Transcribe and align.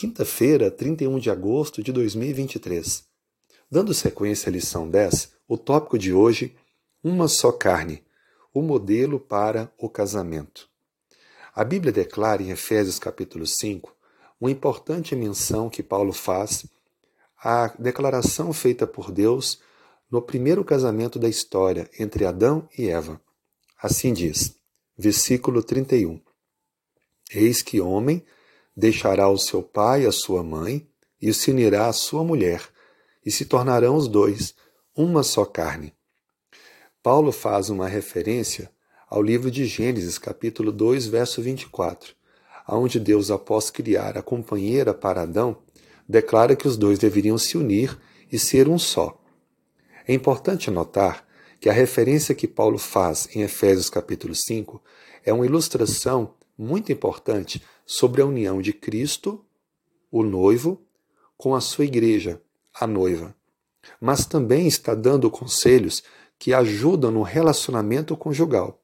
quinta-feira, 0.00 0.70
31 0.70 1.18
de 1.18 1.28
agosto 1.28 1.82
de 1.82 1.92
2023. 1.92 3.04
Dando 3.70 3.92
sequência 3.92 4.48
à 4.48 4.50
lição 4.50 4.88
10, 4.88 5.30
o 5.46 5.58
tópico 5.58 5.98
de 5.98 6.10
hoje, 6.10 6.56
uma 7.04 7.28
só 7.28 7.52
carne, 7.52 8.02
o 8.54 8.62
modelo 8.62 9.20
para 9.20 9.70
o 9.76 9.90
casamento. 9.90 10.70
A 11.54 11.62
Bíblia 11.62 11.92
declara 11.92 12.42
em 12.42 12.48
Efésios 12.48 12.98
capítulo 12.98 13.46
5 13.46 13.94
uma 14.40 14.50
importante 14.50 15.14
menção 15.14 15.68
que 15.68 15.82
Paulo 15.82 16.14
faz 16.14 16.64
à 17.36 17.68
declaração 17.78 18.54
feita 18.54 18.86
por 18.86 19.10
Deus 19.10 19.60
no 20.10 20.22
primeiro 20.22 20.64
casamento 20.64 21.18
da 21.18 21.28
história 21.28 21.90
entre 21.98 22.24
Adão 22.24 22.66
e 22.78 22.88
Eva. 22.88 23.20
Assim 23.78 24.14
diz, 24.14 24.56
versículo 24.96 25.62
31. 25.62 26.18
Eis 27.34 27.60
que 27.60 27.82
homem 27.82 28.24
deixará 28.80 29.28
o 29.28 29.38
seu 29.38 29.62
pai 29.62 30.02
e 30.02 30.06
a 30.06 30.12
sua 30.12 30.42
mãe, 30.42 30.88
e 31.20 31.32
se 31.34 31.50
unirá 31.50 31.86
à 31.86 31.92
sua 31.92 32.24
mulher, 32.24 32.66
e 33.24 33.30
se 33.30 33.44
tornarão 33.44 33.94
os 33.94 34.08
dois 34.08 34.54
uma 34.96 35.22
só 35.22 35.44
carne. 35.44 35.92
Paulo 37.02 37.30
faz 37.30 37.68
uma 37.68 37.86
referência 37.86 38.70
ao 39.06 39.22
livro 39.22 39.50
de 39.50 39.66
Gênesis, 39.66 40.18
capítulo 40.18 40.72
2, 40.72 41.06
verso 41.06 41.42
24, 41.42 42.14
onde 42.68 42.98
Deus, 42.98 43.30
após 43.30 43.70
criar 43.70 44.16
a 44.16 44.22
companheira 44.22 44.94
para 44.94 45.22
Adão, 45.22 45.58
declara 46.08 46.56
que 46.56 46.66
os 46.66 46.76
dois 46.76 46.98
deveriam 46.98 47.36
se 47.36 47.58
unir 47.58 47.98
e 48.32 48.38
ser 48.38 48.66
um 48.66 48.78
só. 48.78 49.20
É 50.08 50.14
importante 50.14 50.70
notar 50.70 51.26
que 51.60 51.68
a 51.68 51.72
referência 51.72 52.34
que 52.34 52.48
Paulo 52.48 52.78
faz 52.78 53.28
em 53.34 53.42
Efésios 53.42 53.90
capítulo 53.90 54.34
5 54.34 54.82
é 55.24 55.32
uma 55.32 55.44
ilustração 55.44 56.34
muito 56.56 56.90
importante 56.92 57.62
sobre 57.90 58.22
a 58.22 58.24
união 58.24 58.62
de 58.62 58.72
Cristo, 58.72 59.44
o 60.12 60.22
noivo, 60.22 60.80
com 61.36 61.56
a 61.56 61.60
sua 61.60 61.84
igreja, 61.84 62.40
a 62.72 62.86
noiva. 62.86 63.34
Mas 64.00 64.24
também 64.24 64.68
está 64.68 64.94
dando 64.94 65.28
conselhos 65.28 66.00
que 66.38 66.54
ajudam 66.54 67.10
no 67.10 67.22
relacionamento 67.22 68.16
conjugal. 68.16 68.80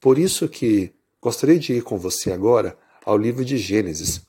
Por 0.00 0.16
isso 0.16 0.48
que 0.48 0.94
gostaria 1.20 1.58
de 1.58 1.72
ir 1.72 1.82
com 1.82 1.98
você 1.98 2.30
agora 2.30 2.78
ao 3.04 3.18
livro 3.18 3.44
de 3.44 3.58
Gênesis, 3.58 4.20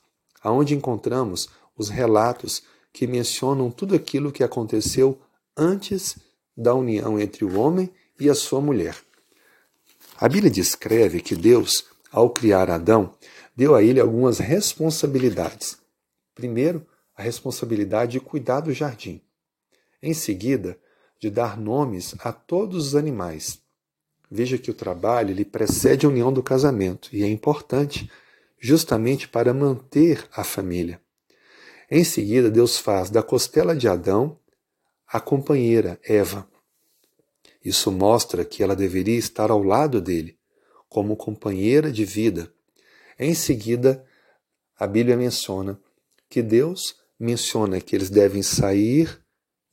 aonde 0.41 0.73
encontramos 0.73 1.47
os 1.77 1.87
relatos 1.87 2.63
que 2.91 3.05
mencionam 3.05 3.69
tudo 3.69 3.93
aquilo 3.93 4.31
que 4.31 4.43
aconteceu 4.43 5.21
antes 5.55 6.17
da 6.57 6.73
união 6.73 7.19
entre 7.19 7.45
o 7.45 7.59
homem 7.59 7.87
e 8.19 8.31
a 8.31 8.33
sua 8.33 8.61
mulher. 8.61 8.97
A 10.19 10.27
Bíblia 10.27 10.49
descreve 10.49 11.21
que 11.21 11.35
Deus, 11.35 11.85
ao 12.11 12.29
criar 12.29 12.69
Adão, 12.69 13.13
deu 13.55 13.75
a 13.75 13.83
ele 13.83 13.99
algumas 13.99 14.39
responsabilidades. 14.39 15.77
Primeiro, 16.33 16.85
a 17.15 17.21
responsabilidade 17.21 18.13
de 18.13 18.19
cuidar 18.19 18.61
do 18.61 18.73
jardim. 18.73 19.21
Em 20.01 20.13
seguida, 20.13 20.77
de 21.19 21.29
dar 21.29 21.57
nomes 21.57 22.15
a 22.19 22.31
todos 22.31 22.87
os 22.87 22.95
animais. 22.95 23.59
Veja 24.29 24.57
que 24.57 24.69
o 24.69 24.73
trabalho 24.73 25.33
lhe 25.33 25.45
precede 25.45 26.05
a 26.05 26.09
união 26.09 26.31
do 26.31 26.43
casamento 26.43 27.09
e 27.11 27.23
é 27.23 27.27
importante 27.27 28.09
justamente 28.59 29.27
para 29.27 29.53
manter 29.53 30.27
a 30.31 30.43
família. 30.43 31.01
Em 31.89 32.03
seguida, 32.03 32.51
Deus 32.51 32.77
faz 32.77 33.09
da 33.09 33.23
costela 33.23 33.75
de 33.75 33.87
Adão 33.87 34.37
a 35.07 35.19
companheira 35.19 35.99
Eva. 36.03 36.47
Isso 37.63 37.91
mostra 37.91 38.43
que 38.43 38.61
ela 38.61 38.75
deveria 38.75 39.17
estar 39.17 39.49
ao 39.49 39.63
lado 39.63 40.01
dele, 40.01 40.37
como 40.89 41.15
companheira 41.15 41.91
de 41.91 42.05
vida, 42.05 42.51
em 43.19 43.33
seguida, 43.33 44.05
a 44.77 44.85
Bíblia 44.85 45.17
menciona 45.17 45.79
que 46.29 46.41
Deus 46.41 46.95
menciona 47.19 47.81
que 47.81 47.95
eles 47.95 48.11
devem 48.11 48.43
sair 48.43 49.19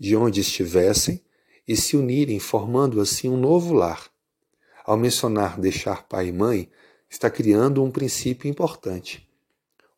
de 0.00 0.16
onde 0.16 0.40
estivessem 0.40 1.22
e 1.68 1.76
se 1.76 1.96
unirem, 1.96 2.38
formando 2.38 3.00
assim 3.00 3.28
um 3.28 3.36
novo 3.36 3.74
lar. 3.74 4.10
Ao 4.84 4.96
mencionar 4.96 5.60
deixar 5.60 6.08
pai 6.08 6.28
e 6.28 6.32
mãe, 6.32 6.70
está 7.08 7.30
criando 7.30 7.82
um 7.82 7.90
princípio 7.90 8.48
importante. 8.48 9.28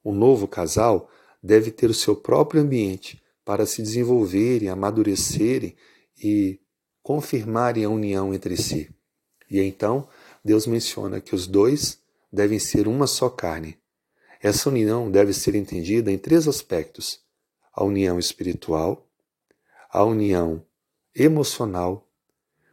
Um 0.04 0.12
novo 0.12 0.48
casal 0.48 1.08
deve 1.42 1.70
ter 1.70 1.88
o 1.88 1.94
seu 1.94 2.16
próprio 2.16 2.60
ambiente 2.60 3.22
para 3.44 3.64
se 3.64 3.80
desenvolverem, 3.80 4.68
amadurecerem 4.68 5.76
e 6.20 6.60
confirmarem 7.00 7.84
a 7.84 7.88
união 7.88 8.34
entre 8.34 8.56
si. 8.56 8.90
E 9.48 9.60
então, 9.60 10.08
Deus 10.46 10.64
menciona 10.64 11.20
que 11.20 11.34
os 11.34 11.48
dois 11.48 12.00
devem 12.32 12.60
ser 12.60 12.86
uma 12.86 13.08
só 13.08 13.28
carne. 13.28 13.76
Essa 14.40 14.68
união 14.68 15.10
deve 15.10 15.32
ser 15.32 15.56
entendida 15.56 16.08
em 16.12 16.16
três 16.16 16.46
aspectos: 16.46 17.20
a 17.72 17.82
união 17.82 18.16
espiritual, 18.16 19.10
a 19.90 20.04
união 20.04 20.64
emocional, 21.12 22.08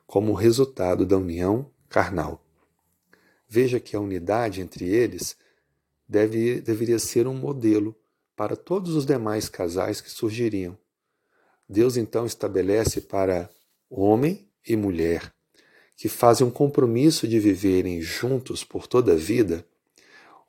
como 0.06 0.34
resultado 0.34 1.03
da 1.03 1.17
união 1.17 1.67
carnal. 1.89 2.45
Veja 3.50 3.79
que 3.79 3.95
a 3.95 4.00
unidade 4.00 4.61
entre 4.61 4.88
eles 4.88 5.35
deve, 6.07 6.61
deveria 6.61 7.00
ser 7.00 7.25
um 7.25 7.34
modelo 7.34 7.95
para 8.35 8.55
todos 8.55 8.94
os 8.94 9.03
demais 9.03 9.50
casais 9.50 10.00
que 10.00 10.11
surgiriam. 10.11 10.78
Deus 11.67 11.97
então 11.97 12.23
estabelece 12.28 13.01
para 13.01 13.50
homem 13.90 14.47
e 14.63 14.75
mulher 14.75 15.34
que 15.96 16.09
fazem 16.09 16.46
um 16.46 16.52
compromisso 16.52 17.28
de 17.28 17.40
viverem 17.40 18.02
juntos 18.02 18.64
por 18.64 18.88
toda 18.88 19.14
a 19.14 19.16
vida, 19.16 19.66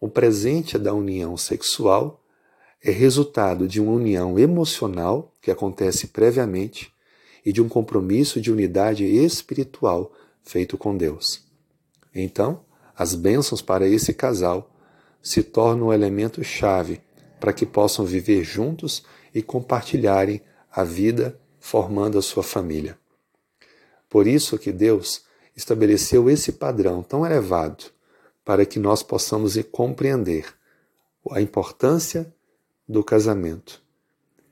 o 0.00 0.08
presente 0.08 0.78
da 0.78 0.92
união 0.92 1.36
sexual 1.36 2.22
é 2.82 2.90
resultado 2.90 3.66
de 3.66 3.80
uma 3.80 3.92
união 3.92 4.38
emocional 4.38 5.32
que 5.40 5.50
acontece 5.50 6.08
previamente 6.08 6.92
e 7.44 7.52
de 7.52 7.62
um 7.62 7.68
compromisso 7.68 8.40
de 8.40 8.52
unidade 8.52 9.04
espiritual 9.04 10.12
feito 10.42 10.76
com 10.76 10.96
Deus. 10.96 11.42
Então, 12.14 12.64
as 12.96 13.14
bênçãos 13.14 13.62
para 13.62 13.88
esse 13.88 14.12
casal 14.12 14.70
se 15.22 15.42
tornam 15.42 15.86
um 15.86 15.92
elemento 15.92 16.44
chave 16.44 17.00
para 17.40 17.52
que 17.52 17.64
possam 17.64 18.04
viver 18.04 18.44
juntos 18.44 19.04
e 19.34 19.42
compartilharem 19.42 20.40
a 20.70 20.84
vida 20.84 21.40
formando 21.58 22.18
a 22.18 22.22
sua 22.22 22.42
família. 22.42 22.98
Por 24.08 24.26
isso 24.26 24.58
que 24.58 24.70
Deus 24.70 25.24
estabeleceu 25.56 26.28
esse 26.28 26.52
padrão 26.52 27.02
tão 27.02 27.24
elevado 27.24 27.84
para 28.44 28.66
que 28.66 28.78
nós 28.78 29.02
possamos 29.02 29.56
compreender 29.70 30.46
a 31.30 31.40
importância 31.40 32.32
do 32.88 33.02
casamento. 33.02 33.82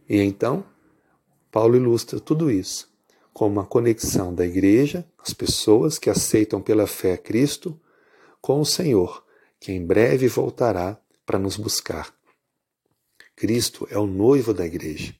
E 0.08 0.20
então, 0.20 0.64
Paulo 1.50 1.76
ilustra 1.76 2.18
tudo 2.18 2.50
isso 2.50 2.92
como 3.32 3.60
a 3.60 3.66
conexão 3.66 4.34
da 4.34 4.44
igreja, 4.44 5.06
as 5.18 5.32
pessoas 5.32 5.98
que 5.98 6.10
aceitam 6.10 6.60
pela 6.60 6.86
fé 6.86 7.16
Cristo, 7.16 7.78
com 8.40 8.60
o 8.60 8.66
Senhor, 8.66 9.24
que 9.58 9.72
em 9.72 9.84
breve 9.84 10.28
voltará 10.28 11.00
para 11.24 11.38
nos 11.38 11.56
buscar. 11.56 12.14
Cristo 13.34 13.88
é 13.90 13.98
o 13.98 14.06
noivo 14.06 14.52
da 14.52 14.66
igreja 14.66 15.14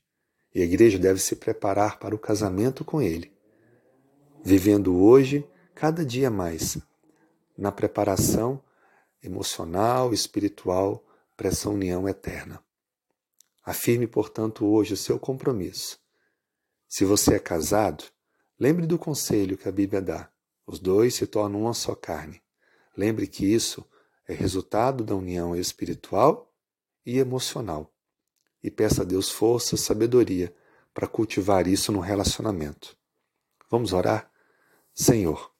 e 0.55 0.61
a 0.61 0.65
igreja 0.65 0.99
deve 0.99 1.21
se 1.21 1.37
preparar 1.37 1.99
para 1.99 2.15
o 2.15 2.19
casamento 2.19 2.85
com 2.85 3.01
ele, 3.01 3.33
vivendo 4.45 5.03
hoje 5.03 5.47
cada 5.75 6.05
dia 6.05 6.31
mais 6.31 6.79
na 7.57 7.73
preparação 7.73 8.63
emocional 9.23 10.13
e 10.13 10.15
espiritual 10.15 11.05
para 11.37 11.49
essa 11.49 11.69
união 11.69 12.09
eterna. 12.09 12.63
Afirme, 13.65 14.07
portanto, 14.07 14.67
hoje 14.67 14.95
o 14.95 14.97
seu 14.97 15.19
compromisso. 15.19 16.01
Se 16.89 17.05
você 17.05 17.35
é 17.35 17.39
casado, 17.39 18.05
lembre 18.59 18.87
do 18.87 18.99
conselho 18.99 19.57
que 19.57 19.69
a 19.69 19.73
Bíblia 19.73 20.03
dá: 20.03 20.31
os 20.67 20.79
dois 20.79 21.15
se 21.15 21.27
tornam 21.27 21.63
uma 21.63 21.75
só 21.75 21.95
carne. 21.95 22.43
Lembre 22.97 23.27
que 23.27 23.47
isso 23.47 23.85
é 24.29 24.35
resultado 24.35 25.05
da 25.05 25.15
união 25.15 25.55
espiritual 25.57 26.53
e 27.07 27.19
emocional. 27.19 27.93
E 28.63 28.71
peça 28.71 29.03
a 29.03 29.05
Deus 29.05 29.31
força, 29.31 29.77
sabedoria 29.77 30.55
para 30.93 31.09
cultivar 31.09 31.67
isso 31.67 31.91
no 31.91 32.01
relacionamento. 32.01 32.97
Vamos 33.71 33.93
orar? 33.93 34.31
Senhor, 34.95 35.52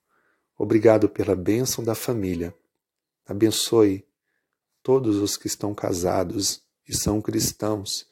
Obrigado 0.59 1.09
pela 1.09 1.35
bênção 1.35 1.83
da 1.83 1.95
família. 1.95 2.55
Abençoe 3.27 4.05
todos 4.83 5.17
os 5.17 5.37
que 5.37 5.47
estão 5.47 5.75
casados 5.75 6.63
e 6.89 6.95
são 6.95 7.21
cristãos, 7.21 8.07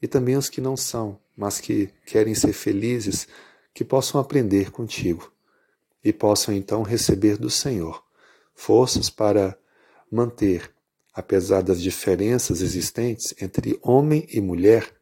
e 0.00 0.06
também 0.06 0.36
os 0.36 0.48
que 0.48 0.60
não 0.60 0.76
são, 0.76 1.18
mas 1.36 1.60
que 1.60 1.88
querem 2.06 2.34
ser 2.34 2.52
felizes, 2.52 3.26
que 3.74 3.84
possam 3.84 4.20
aprender 4.20 4.70
contigo 4.70 5.32
e 6.02 6.12
possam 6.12 6.54
então 6.54 6.82
receber 6.82 7.36
do 7.36 7.50
Senhor 7.50 8.02
forças 8.58 9.08
para 9.08 9.56
manter, 10.10 10.74
apesar 11.14 11.62
das 11.62 11.80
diferenças 11.80 12.60
existentes 12.60 13.32
entre 13.40 13.78
homem 13.80 14.26
e 14.30 14.40
mulher, 14.40 14.92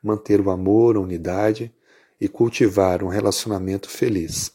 manter 0.00 0.40
o 0.40 0.48
amor, 0.48 0.96
a 0.96 1.00
unidade 1.00 1.74
e 2.20 2.28
cultivar 2.28 3.02
um 3.02 3.08
relacionamento 3.08 3.90
feliz. 3.90 4.52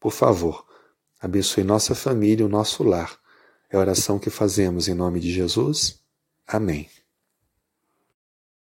Por 0.00 0.12
favor, 0.12 0.64
Abençoe 1.20 1.64
nossa 1.64 1.94
família 1.94 2.46
o 2.46 2.48
nosso 2.48 2.82
lar. 2.82 3.18
É 3.70 3.76
a 3.76 3.80
oração 3.80 4.18
que 4.18 4.30
fazemos 4.30 4.88
em 4.88 4.94
nome 4.94 5.20
de 5.20 5.32
Jesus. 5.32 6.00
Amém. 6.46 6.88